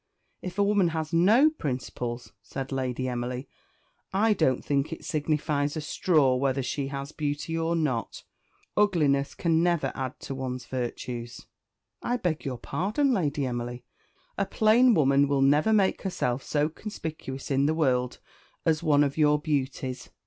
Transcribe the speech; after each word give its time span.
"If 0.41 0.57
a 0.57 0.63
woman 0.63 0.87
has 0.97 1.13
no 1.13 1.51
principles," 1.51 2.33
said 2.41 2.71
Lady 2.71 3.07
Emily, 3.07 3.47
"I 4.11 4.33
don't 4.33 4.65
think 4.65 4.91
it 4.91 5.05
signifies 5.05 5.77
a 5.77 5.81
straw 5.81 6.33
whether 6.37 6.63
she 6.63 6.87
has 6.87 7.11
beauty 7.11 7.55
or 7.55 7.75
not 7.75 8.23
ugliness 8.75 9.35
can 9.35 9.61
never 9.61 9.91
add 9.93 10.19
to 10.21 10.33
one's 10.33 10.65
virtue." 10.65 11.27
"I 12.01 12.17
beg 12.17 12.43
your 12.45 12.57
pardon, 12.57 13.13
Lady 13.13 13.45
Emily; 13.45 13.85
a 14.39 14.47
plain 14.47 14.95
woman 14.95 15.27
will 15.27 15.43
never 15.43 15.71
make 15.71 16.01
herself 16.01 16.41
so 16.41 16.67
conspicuous 16.67 17.51
in 17.51 17.67
the 17.67 17.75
world 17.75 18.17
as 18.65 18.81
one 18.81 19.03
of 19.03 19.19
your 19.19 19.39
beauties." 19.39 20.09